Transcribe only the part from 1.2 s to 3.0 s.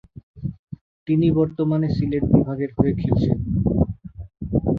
বর্তমানে সিলেট বিভাগের হয়ে